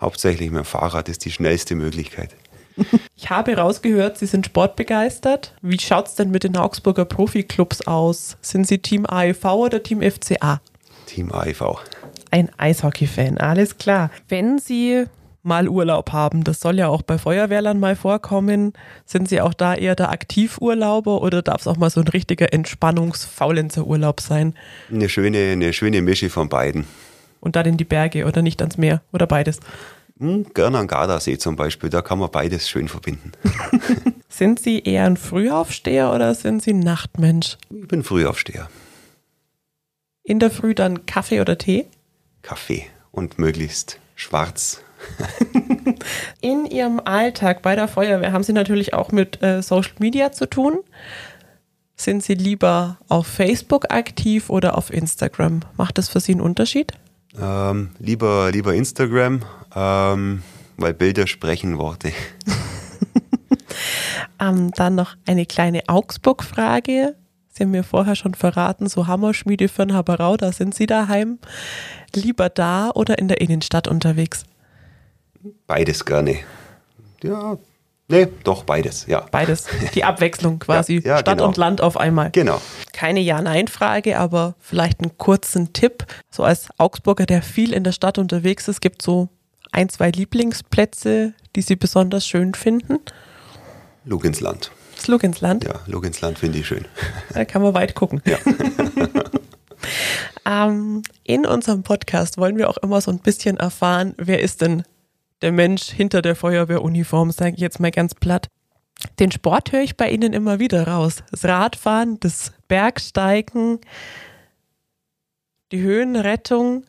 [0.00, 2.34] Hauptsächlich mit dem Fahrrad ist die schnellste Möglichkeit.
[3.18, 5.54] Ich habe rausgehört, Sie sind sportbegeistert.
[5.62, 8.36] Wie schaut es denn mit den Augsburger Profiklubs aus?
[8.42, 10.60] Sind Sie Team AEV oder Team FCA?
[11.06, 11.62] Team AIV.
[12.30, 14.10] Ein Eishockey-Fan, alles klar.
[14.28, 15.06] Wenn Sie
[15.46, 18.72] mal Urlaub haben, das soll ja auch bei Feuerwehrlern mal vorkommen,
[19.06, 22.52] sind Sie auch da eher der Aktivurlauber oder darf es auch mal so ein richtiger
[22.52, 24.54] Entspannungsfaulenzer-Urlaub sein?
[24.90, 26.84] Eine schöne, eine schöne Mische von beiden.
[27.40, 29.60] Und dann in die Berge oder nicht ans Meer oder beides?
[30.18, 33.32] Hm, gerne an Gardasee zum Beispiel, da kann man beides schön verbinden.
[34.28, 37.56] sind Sie eher ein Frühaufsteher oder sind Sie ein Nachtmensch?
[37.70, 38.68] Ich bin Frühaufsteher.
[40.26, 41.86] In der Früh dann Kaffee oder Tee?
[42.42, 44.82] Kaffee und möglichst schwarz.
[46.40, 50.46] In Ihrem Alltag bei der Feuerwehr haben Sie natürlich auch mit äh, Social Media zu
[50.50, 50.80] tun.
[51.94, 55.60] Sind Sie lieber auf Facebook aktiv oder auf Instagram?
[55.76, 56.92] Macht das für Sie einen Unterschied?
[57.40, 59.42] Ähm, lieber, lieber Instagram,
[59.76, 60.42] ähm,
[60.76, 62.10] weil Bilder sprechen Worte.
[64.40, 67.14] ähm, dann noch eine kleine Augsburg-Frage.
[67.56, 71.38] Sie haben mir vorher schon verraten, so Hammerschmiede für ein Haberau, da sind Sie daheim.
[72.14, 74.44] Lieber da oder in der Innenstadt unterwegs?
[75.66, 76.40] Beides gerne.
[77.22, 77.56] Ja,
[78.08, 79.20] nee, doch beides, ja.
[79.30, 79.68] Beides.
[79.94, 80.96] Die Abwechslung quasi.
[80.96, 81.48] Ja, ja, Stadt genau.
[81.48, 82.30] und Land auf einmal.
[82.32, 82.60] Genau.
[82.92, 86.04] Keine Ja-Nein-Frage, aber vielleicht einen kurzen Tipp.
[86.30, 89.30] So als Augsburger, der viel in der Stadt unterwegs ist, gibt so
[89.72, 92.98] ein, zwei Lieblingsplätze, die Sie besonders schön finden.
[94.04, 94.70] Luginsland.
[94.96, 95.64] Das Luginsland?
[95.64, 96.86] Ja, Luginsland finde ich schön.
[97.32, 98.22] Da kann man weit gucken.
[98.24, 98.38] Ja.
[100.66, 104.82] ähm, in unserem Podcast wollen wir auch immer so ein bisschen erfahren, wer ist denn
[105.42, 108.48] der Mensch hinter der Feuerwehruniform, sage ich jetzt mal ganz platt.
[109.18, 111.22] Den Sport höre ich bei Ihnen immer wieder raus.
[111.30, 113.80] Das Radfahren, das Bergsteigen,
[115.72, 116.84] die Höhenrettung.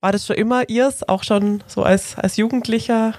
[0.00, 3.14] War das schon immer Ihrs, auch schon so als, als Jugendlicher?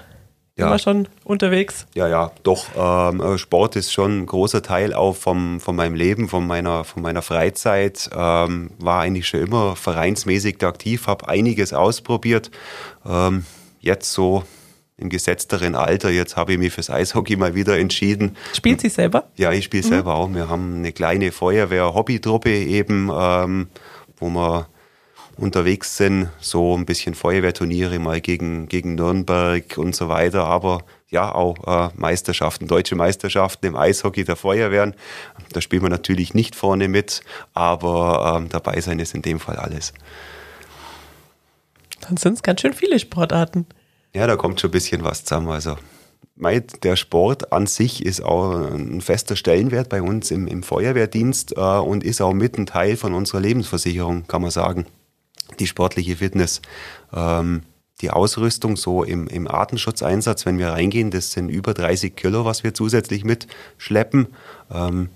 [0.56, 0.68] Ja.
[0.68, 1.86] Immer schon unterwegs?
[1.94, 2.66] Ja, ja, doch.
[2.76, 7.02] Ähm, Sport ist schon ein großer Teil auch vom, von meinem Leben, von meiner, von
[7.02, 8.08] meiner Freizeit.
[8.14, 12.52] Ähm, war eigentlich schon immer vereinsmäßig aktiv, habe einiges ausprobiert.
[13.04, 13.44] Ähm,
[13.80, 14.44] jetzt so
[14.96, 18.36] im gesetzteren Alter, jetzt habe ich mich fürs Eishockey mal wieder entschieden.
[18.52, 19.24] Spielen Sie selber?
[19.34, 19.88] Ja, ich spiele mhm.
[19.88, 20.32] selber auch.
[20.32, 23.66] Wir haben eine kleine Feuerwehr-Hobbytruppe eben, ähm,
[24.18, 24.68] wo wir
[25.36, 31.34] unterwegs sind, so ein bisschen Feuerwehrturniere mal gegen, gegen Nürnberg und so weiter, aber ja
[31.34, 34.94] auch äh, Meisterschaften, deutsche Meisterschaften im Eishockey der Feuerwehren.
[35.52, 39.56] Da spielen wir natürlich nicht vorne mit, aber ähm, dabei sein ist in dem Fall
[39.56, 39.92] alles.
[42.00, 43.66] Dann sind es ganz schön viele Sportarten.
[44.12, 45.48] Ja, da kommt schon ein bisschen was zusammen.
[45.48, 45.76] Also
[46.36, 51.60] der Sport an sich ist auch ein fester Stellenwert bei uns im, im Feuerwehrdienst äh,
[51.60, 54.86] und ist auch mit ein Teil von unserer Lebensversicherung, kann man sagen.
[55.58, 56.62] Die sportliche Fitness.
[57.12, 57.62] Ähm,
[58.00, 62.64] die Ausrüstung so im, im Artenschutzeinsatz, wenn wir reingehen, das sind über 30 Kilo, was
[62.64, 64.28] wir zusätzlich mitschleppen.
[64.72, 65.10] Ähm,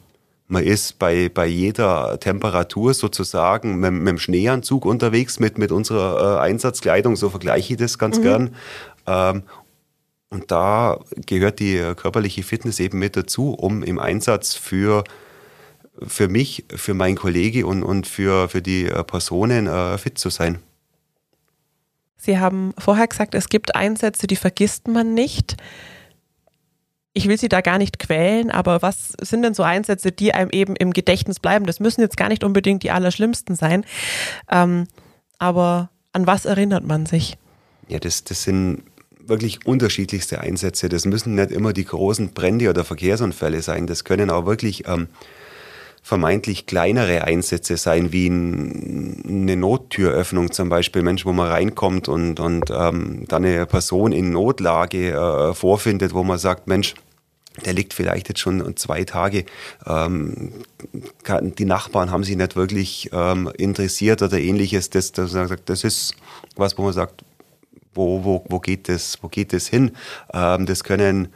[0.46, 6.38] man ist bei, bei jeder Temperatur sozusagen mit, mit dem Schneeanzug unterwegs mit, mit unserer
[6.38, 8.22] äh, Einsatzkleidung, so vergleiche ich das ganz mhm.
[8.22, 8.54] gern.
[9.06, 9.42] Ähm,
[10.30, 15.04] und da gehört die körperliche Fitness eben mit dazu, um im Einsatz für,
[16.06, 20.58] für mich, für meinen Kollege und, und für, für die Personen äh, fit zu sein.
[22.16, 25.56] Sie haben vorher gesagt, es gibt Einsätze, die vergisst man nicht.
[27.12, 30.50] Ich will Sie da gar nicht quälen, aber was sind denn so Einsätze, die einem
[30.50, 31.66] eben im Gedächtnis bleiben?
[31.66, 33.84] Das müssen jetzt gar nicht unbedingt die allerschlimmsten sein.
[34.50, 34.86] Ähm,
[35.38, 37.38] aber an was erinnert man sich?
[37.88, 38.82] Ja, das, das sind
[39.20, 40.88] wirklich unterschiedlichste Einsätze.
[40.88, 43.86] Das müssen nicht immer die großen Brände oder Verkehrsunfälle sein.
[43.86, 45.08] Das können auch wirklich ähm,
[46.08, 52.40] vermeintlich kleinere Einsätze sein, wie ein, eine Nottüröffnung zum Beispiel, Mensch, wo man reinkommt und,
[52.40, 56.94] und ähm, dann eine Person in Notlage äh, vorfindet, wo man sagt, Mensch,
[57.62, 59.44] der liegt vielleicht jetzt schon zwei Tage.
[59.84, 60.52] Ähm,
[61.42, 64.88] die Nachbarn haben sich nicht wirklich ähm, interessiert oder ähnliches.
[64.88, 66.14] Das, das, das ist
[66.56, 67.22] was, wo man sagt,
[67.92, 69.90] wo, wo, wo, geht, das, wo geht das hin?
[70.32, 71.28] Ähm, das können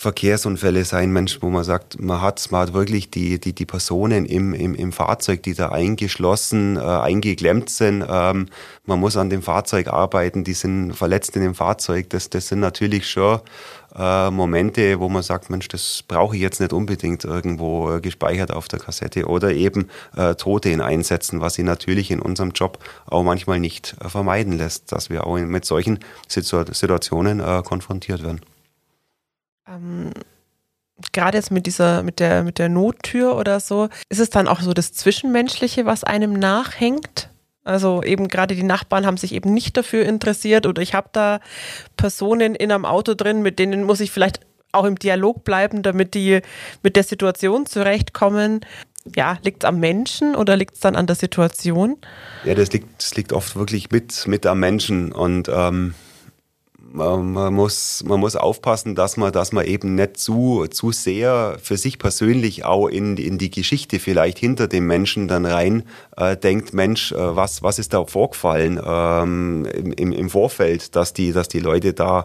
[0.00, 4.24] Verkehrsunfälle sein, Mensch, wo man sagt, man hat, man hat wirklich die, die, die Personen
[4.24, 8.06] im, im, im Fahrzeug, die da eingeschlossen, äh, eingeklemmt sind.
[8.08, 8.46] Ähm,
[8.86, 12.08] man muss an dem Fahrzeug arbeiten, die sind verletzt in dem Fahrzeug.
[12.08, 13.40] Das, das sind natürlich schon
[13.94, 18.54] äh, Momente, wo man sagt, Mensch, das brauche ich jetzt nicht unbedingt irgendwo äh, gespeichert
[18.54, 19.26] auf der Kassette.
[19.26, 23.96] Oder eben äh, Tote in Einsätzen, was sie natürlich in unserem Job auch manchmal nicht
[24.02, 28.40] äh, vermeiden lässt, dass wir auch mit solchen Situationen äh, konfrontiert werden.
[29.70, 30.12] Ähm,
[31.12, 34.60] Gerade jetzt mit dieser, mit der, mit der Nottür oder so, ist es dann auch
[34.60, 37.30] so das Zwischenmenschliche, was einem nachhängt?
[37.64, 41.40] Also eben gerade die Nachbarn haben sich eben nicht dafür interessiert oder ich habe da
[41.96, 44.40] Personen in einem Auto drin, mit denen muss ich vielleicht
[44.72, 46.40] auch im Dialog bleiben, damit die
[46.82, 48.60] mit der Situation zurechtkommen.
[49.16, 51.96] Ja, liegt es am Menschen oder liegt es dann an der Situation?
[52.44, 55.94] Ja, das liegt, das liegt oft wirklich mit, mit am Menschen und ähm
[56.92, 61.76] man, muss, man muss aufpassen, dass man, dass man eben nicht zu, zu sehr für
[61.76, 65.84] sich persönlich auch in, in die Geschichte vielleicht hinter dem Menschen dann rein
[66.16, 71.32] äh, denkt, Mensch, äh, was, was ist da vorgefallen ähm, im, im Vorfeld, dass die,
[71.32, 72.24] dass die Leute da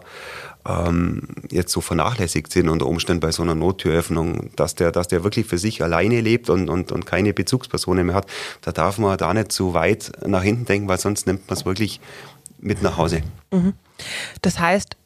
[0.66, 5.22] ähm, jetzt so vernachlässigt sind unter Umständen bei so einer Nottüröffnung, dass der, dass der
[5.22, 8.26] wirklich für sich alleine lebt und, und, und keine Bezugspersonen mehr hat,
[8.62, 11.64] da darf man da nicht zu weit nach hinten denken, weil sonst nimmt man es
[11.64, 12.00] wirklich
[12.58, 13.22] mit nach Hause.
[13.50, 13.74] Mhm.
[14.42, 14.96] Das heißt,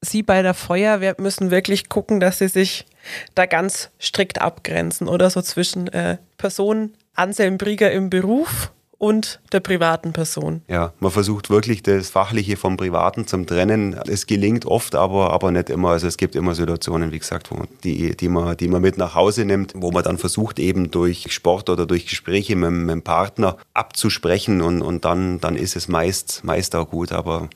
[0.00, 2.86] Sie bei der Feuerwehr müssen wirklich gucken, dass Sie sich
[3.34, 9.60] da ganz strikt abgrenzen oder so zwischen äh, Person Anselm Brieger im Beruf und der
[9.60, 10.62] privaten Person.
[10.66, 13.94] Ja, man versucht wirklich das Fachliche vom Privaten zum Trennen.
[14.08, 15.90] Es gelingt oft, aber, aber nicht immer.
[15.90, 19.14] Also es gibt immer Situationen, wie gesagt, wo die, die, man, die man mit nach
[19.14, 23.02] Hause nimmt, wo man dann versucht, eben durch Sport oder durch Gespräche mit, mit dem
[23.02, 27.12] Partner abzusprechen und, und dann, dann ist es meist, meist auch gut.
[27.12, 27.48] Aber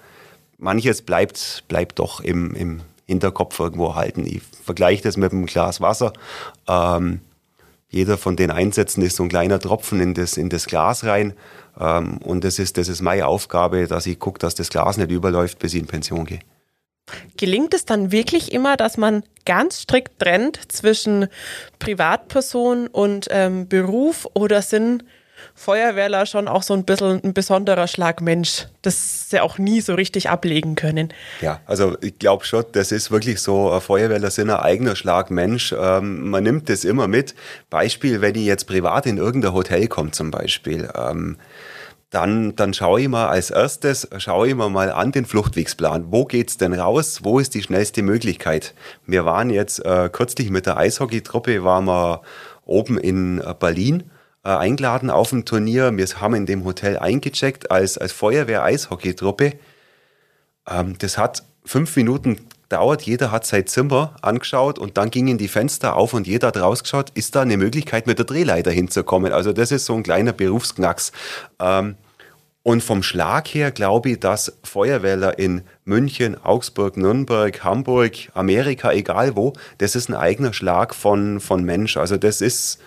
[0.58, 4.24] manches bleibt, bleibt doch im, im Hinterkopf irgendwo halten.
[4.26, 6.12] Ich vergleiche das mit einem Glas Wasser.
[6.68, 7.20] Ähm,
[7.92, 11.34] jeder von den Einsätzen ist so ein kleiner Tropfen in das, in das Glas rein.
[11.78, 15.10] Ähm, und das ist, das ist meine Aufgabe, dass ich gucke, dass das Glas nicht
[15.10, 16.40] überläuft, bis ich in Pension gehe.
[17.36, 21.26] Gelingt es dann wirklich immer, dass man ganz strikt trennt zwischen
[21.78, 25.04] Privatperson und ähm, Beruf oder sind
[25.54, 29.94] Feuerwehrler schon auch so ein bisschen ein besonderer Schlag Mensch, das sie auch nie so
[29.94, 31.12] richtig ablegen können.
[31.40, 35.74] Ja, also ich glaube schon, das ist wirklich so, Feuerwehrler sind ein eigener Schlag Mensch.
[35.78, 37.34] Ähm, man nimmt das immer mit.
[37.70, 40.88] Beispiel, wenn ich jetzt privat in irgendein Hotel komme zum Beispiel.
[40.96, 41.36] Ähm,
[42.10, 46.06] dann, dann schaue ich mal als erstes, schaue ich mir mal an den Fluchtwegsplan.
[46.10, 47.20] Wo geht's denn raus?
[47.22, 48.74] Wo ist die schnellste Möglichkeit?
[49.06, 52.20] Wir waren jetzt äh, kürzlich mit der Eishockeytruppe, waren wir
[52.66, 54.04] oben in äh, Berlin
[54.44, 55.96] äh, eingeladen auf ein Turnier.
[55.96, 59.54] Wir haben in dem Hotel eingecheckt als, als Feuerwehr-Eishockey-Truppe.
[60.68, 62.38] Ähm, das hat fünf Minuten
[62.72, 63.02] gedauert.
[63.02, 67.10] Jeder hat sein Zimmer angeschaut und dann gingen die Fenster auf und jeder hat rausgeschaut,
[67.14, 69.32] ist da eine Möglichkeit, mit der Drehleiter hinzukommen.
[69.32, 71.12] Also das ist so ein kleiner Berufsknacks.
[71.60, 71.96] Ähm,
[72.64, 79.36] und vom Schlag her glaube ich, dass Feuerwehrler in München, Augsburg, Nürnberg, Hamburg, Amerika, egal
[79.36, 81.96] wo, das ist ein eigener Schlag von, von Mensch.
[81.96, 82.78] Also das ist,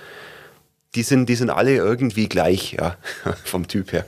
[0.95, 2.97] die sind, die sind alle irgendwie gleich, ja,
[3.43, 4.05] vom Typ her.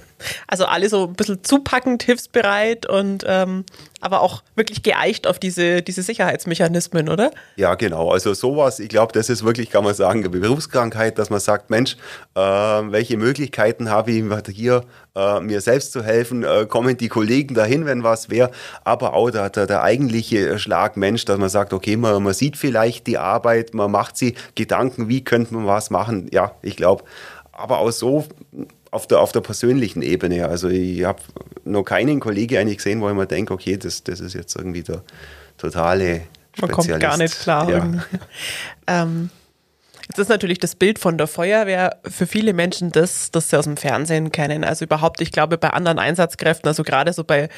[0.48, 3.66] Also alle so ein bisschen zupackend, hilfsbereit und ähm,
[4.00, 7.32] aber auch wirklich geeicht auf diese, diese Sicherheitsmechanismen, oder?
[7.56, 8.12] Ja, genau.
[8.12, 11.70] Also sowas, ich glaube, das ist wirklich, kann man sagen, eine Berufskrankheit, dass man sagt,
[11.70, 11.98] Mensch,
[12.36, 14.84] äh, welche Möglichkeiten habe ich hier,
[15.16, 16.44] äh, mir selbst zu helfen?
[16.44, 18.52] Äh, kommen die Kollegen dahin, wenn was wäre?
[18.84, 23.08] Aber auch der, der, der eigentliche Schlagmensch, dass man sagt, okay, man, man sieht vielleicht
[23.08, 26.30] die Arbeit, man macht sie Gedanken, wie könnte man was machen?
[26.32, 27.04] Ja, ich glaube,
[27.52, 28.26] aber auch so
[28.92, 30.48] auf der, auf der persönlichen Ebene.
[30.48, 31.22] Also ich habe
[31.66, 34.84] noch keinen Kollegen eigentlich gesehen, wo ich mir denke, okay, das, das ist jetzt irgendwie
[34.84, 35.04] der
[35.58, 36.22] totale
[36.54, 36.62] Spezialist.
[36.62, 37.70] Man kommt gar nicht klar.
[37.70, 37.92] Ja.
[38.88, 39.30] ähm,
[40.08, 43.66] jetzt ist natürlich das Bild von der Feuerwehr für viele Menschen das, das sie aus
[43.66, 44.64] dem Fernsehen kennen.
[44.64, 47.50] Also überhaupt, ich glaube, bei anderen Einsatzkräften, also gerade so bei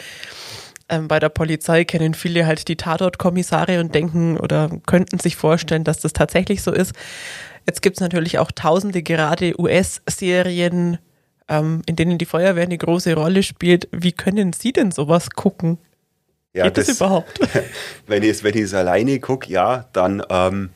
[0.89, 5.83] ähm, bei der Polizei kennen viele halt die Tatortkommissare und denken oder könnten sich vorstellen,
[5.83, 6.93] dass das tatsächlich so ist.
[7.67, 10.97] Jetzt gibt es natürlich auch tausende gerade US-Serien,
[11.49, 13.89] ähm, in denen die Feuerwehr eine große Rolle spielt.
[13.91, 15.79] Wie können Sie denn sowas gucken?
[16.53, 17.39] Ja, Geht das, das überhaupt?
[18.07, 20.69] wenn ich es wenn alleine gucke, ja, dann, ähm,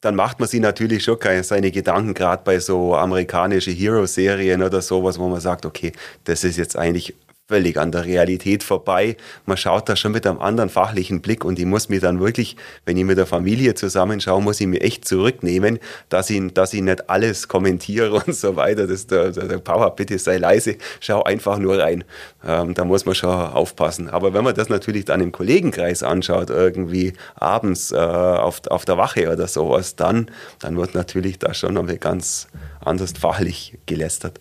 [0.00, 5.18] dann macht man sich natürlich schon seine Gedanken, gerade bei so amerikanischen Hero-Serien oder sowas,
[5.18, 5.92] wo man sagt, okay,
[6.24, 7.14] das ist jetzt eigentlich
[7.50, 9.16] völlig an der Realität vorbei.
[9.44, 12.56] Man schaut da schon mit einem anderen fachlichen Blick und ich muss mir dann wirklich,
[12.84, 16.80] wenn ich mit der Familie zusammenschaue, muss ich mir echt zurücknehmen, dass ich, dass ich
[16.80, 18.86] nicht alles kommentiere und so weiter.
[18.86, 22.04] Das, der, der Power, bitte sei leise, schau einfach nur rein.
[22.46, 24.08] Ähm, da muss man schon aufpassen.
[24.08, 28.96] Aber wenn man das natürlich dann im Kollegenkreis anschaut, irgendwie abends äh, auf, auf der
[28.96, 32.46] Wache oder sowas, dann, dann wird natürlich da schon nochmal ganz
[32.80, 34.38] anders fachlich gelästert.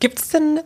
[0.00, 0.60] Gibt es denn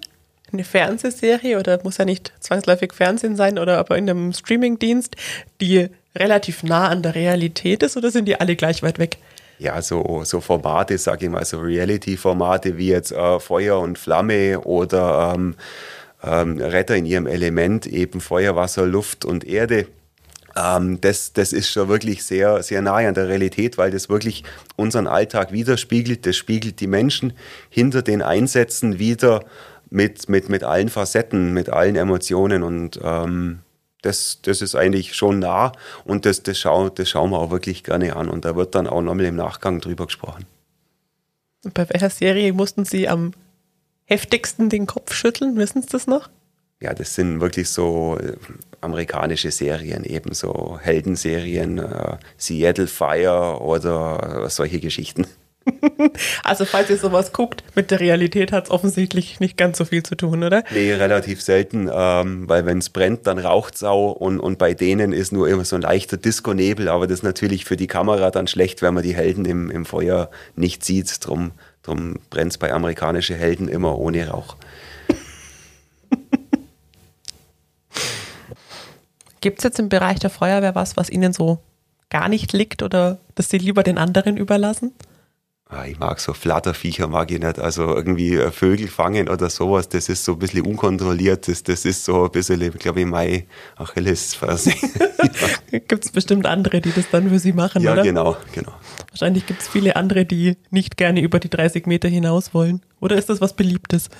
[0.53, 5.17] eine Fernsehserie oder muss ja nicht zwangsläufig Fernsehen sein oder aber in einem Streamingdienst,
[5.61, 9.19] die relativ nah an der Realität ist oder sind die alle gleich weit weg?
[9.59, 14.61] Ja, so, so Formate, sage ich mal, so Reality-Formate wie jetzt äh, Feuer und Flamme
[14.61, 15.55] oder ähm,
[16.25, 19.87] ähm, Retter in ihrem Element, eben Feuer, Wasser, Luft und Erde.
[20.57, 24.45] Ähm, das, das ist schon wirklich sehr, sehr nahe an der Realität, weil das wirklich
[24.77, 26.27] unseren Alltag widerspiegelt.
[26.27, 27.33] Das spiegelt die Menschen
[27.71, 29.45] hinter den Einsätzen wieder
[29.93, 33.61] mit, mit, mit allen Facetten, mit allen Emotionen und ähm,
[34.01, 35.73] das, das ist eigentlich schon nah
[36.05, 38.87] und das, das, schau, das schauen wir auch wirklich gerne an und da wird dann
[38.87, 40.47] auch nochmal im Nachgang drüber gesprochen.
[41.75, 43.33] Bei welcher Serie mussten Sie am
[44.05, 45.57] heftigsten den Kopf schütteln?
[45.57, 46.29] Wissen Sie das noch?
[46.81, 48.33] Ja, das sind wirklich so äh,
[48.81, 55.27] amerikanische Serien, eben so Heldenserien, äh, Seattle Fire oder solche Geschichten.
[56.45, 60.03] Also falls ihr sowas guckt, mit der Realität hat es offensichtlich nicht ganz so viel
[60.03, 60.65] zu tun, oder?
[60.73, 64.75] Nee, relativ selten, ähm, weil wenn es brennt, dann raucht es auch und, und bei
[64.75, 68.31] denen ist nur immer so ein leichter Disco-Nebel, aber das ist natürlich für die Kamera
[68.31, 71.27] dann schlecht, wenn man die Helden im, im Feuer nicht sieht.
[71.27, 74.57] Drum, drum brennt es bei amerikanischen Helden immer ohne Rauch.
[79.41, 81.59] Gibt es jetzt im Bereich der Feuerwehr was, was Ihnen so
[82.11, 84.93] gar nicht liegt oder das Sie lieber den anderen überlassen?
[85.75, 87.59] Ah, ich mag so Flatterviecher, mag ich nicht.
[87.59, 91.49] Also irgendwie äh, Vögel fangen oder sowas, das ist so ein bisschen unkontrolliert.
[91.49, 93.45] Das, das ist so ein bisschen, glaube ich, mein
[93.77, 94.71] Achillesferse.
[95.71, 95.79] ja.
[95.79, 98.05] Gibt es bestimmt andere, die das dann für Sie machen, ja, oder?
[98.05, 98.73] Ja, genau, genau.
[99.09, 102.83] Wahrscheinlich gibt es viele andere, die nicht gerne über die 30 Meter hinaus wollen.
[103.01, 104.11] Oder ist das was Beliebtes?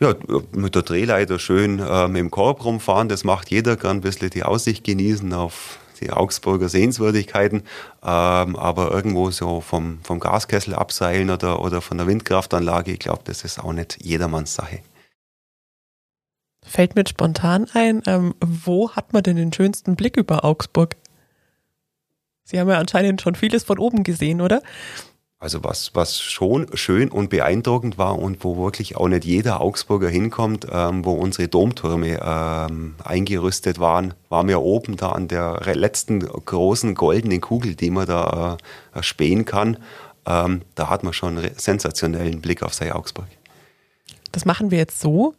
[0.00, 0.16] Ja,
[0.50, 4.30] mit der Drehleiter schön äh, mit dem Korb rumfahren, das macht jeder gern, ein bisschen
[4.30, 7.62] die Aussicht genießen auf die Augsburger Sehenswürdigkeiten,
[8.02, 13.22] ähm, aber irgendwo so vom, vom Gaskessel abseilen oder, oder von der Windkraftanlage, ich glaube,
[13.24, 14.80] das ist auch nicht jedermanns Sache.
[16.64, 20.96] Fällt mir spontan ein, ähm, wo hat man denn den schönsten Blick über Augsburg?
[22.44, 24.62] Sie haben ja anscheinend schon vieles von oben gesehen, oder?
[25.42, 30.08] Also was, was schon schön und beeindruckend war und wo wirklich auch nicht jeder Augsburger
[30.08, 36.20] hinkommt, ähm, wo unsere Domtürme ähm, eingerüstet waren, waren wir oben da an der letzten
[36.20, 38.56] großen goldenen Kugel, die man da
[38.94, 39.78] äh, spähen kann.
[40.26, 43.26] Ähm, da hat man schon einen sensationellen Blick auf sei Augsburg.
[44.30, 45.34] Das machen wir jetzt so.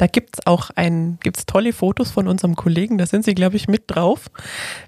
[0.00, 3.56] Da gibt es auch ein, gibt's tolle Fotos von unserem Kollegen, da sind sie, glaube
[3.56, 4.30] ich, mit drauf.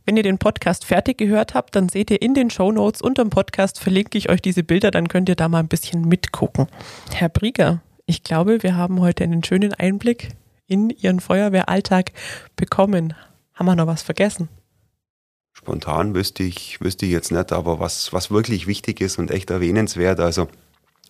[0.06, 3.22] Wenn ihr den Podcast fertig gehört habt, dann seht ihr in den Show Notes unter
[3.22, 6.66] dem Podcast verlinke ich euch diese Bilder, dann könnt ihr da mal ein bisschen mitgucken.
[7.12, 10.30] Herr Brieger, ich glaube, wir haben heute einen schönen Einblick
[10.66, 12.12] in Ihren Feuerwehralltag
[12.56, 13.12] bekommen.
[13.52, 14.48] Haben wir noch was vergessen?
[15.52, 19.50] Spontan wüsste ich, wüsste ich jetzt nicht, aber was, was wirklich wichtig ist und echt
[19.50, 20.48] erwähnenswert, also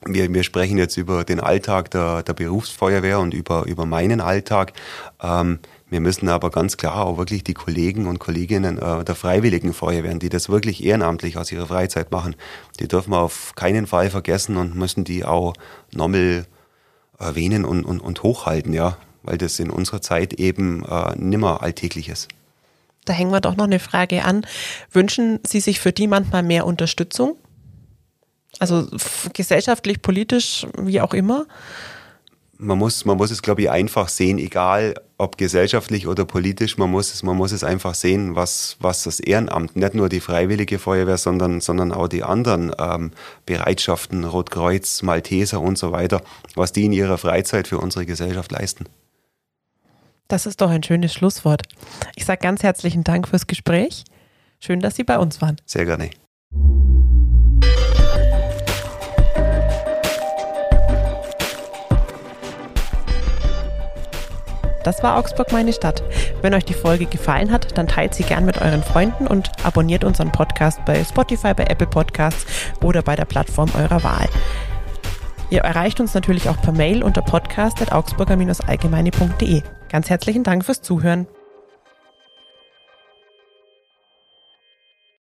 [0.06, 4.72] wir, wir sprechen jetzt über den Alltag der, der Berufsfeuerwehr und über, über meinen Alltag.
[5.22, 5.60] Ähm,
[5.90, 10.18] wir müssen aber ganz klar auch wirklich die Kollegen und Kolleginnen äh, der Freiwilligen Feuerwehren,
[10.18, 12.34] die das wirklich ehrenamtlich aus ihrer Freizeit machen,
[12.80, 15.52] die dürfen wir auf keinen Fall vergessen und müssen die auch
[15.92, 16.46] nochmal
[17.18, 22.08] erwähnen und, und, und hochhalten, ja, weil das in unserer Zeit eben äh, nimmer alltäglich
[22.08, 22.28] ist.
[23.04, 24.46] Da hängen wir doch noch eine Frage an.
[24.92, 27.36] Wünschen Sie sich für die manchmal mehr Unterstützung?
[28.62, 28.86] Also
[29.32, 31.46] gesellschaftlich, politisch, wie auch immer?
[32.58, 36.88] Man muss, man muss es, glaube ich, einfach sehen, egal ob gesellschaftlich oder politisch, man
[36.88, 40.78] muss es, man muss es einfach sehen, was, was das Ehrenamt, nicht nur die Freiwillige
[40.78, 43.10] Feuerwehr, sondern, sondern auch die anderen ähm,
[43.46, 46.22] Bereitschaften, Rotkreuz, Malteser und so weiter,
[46.54, 48.84] was die in ihrer Freizeit für unsere Gesellschaft leisten.
[50.28, 51.62] Das ist doch ein schönes Schlusswort.
[52.14, 54.04] Ich sage ganz herzlichen Dank fürs Gespräch.
[54.60, 55.56] Schön, dass Sie bei uns waren.
[55.66, 56.10] Sehr gerne.
[64.84, 66.04] Das war Augsburg meine Stadt.
[66.40, 70.04] Wenn euch die Folge gefallen hat, dann teilt sie gern mit euren Freunden und abonniert
[70.04, 72.44] unseren Podcast bei Spotify, bei Apple Podcasts
[72.82, 74.28] oder bei der Plattform eurer Wahl.
[75.50, 79.62] Ihr erreicht uns natürlich auch per Mail unter podcast.augsburger-allgemeine.de.
[79.90, 81.26] Ganz herzlichen Dank fürs Zuhören.